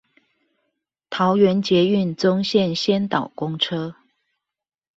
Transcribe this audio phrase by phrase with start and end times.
[1.11, 3.97] 桃園捷運棕線先導公車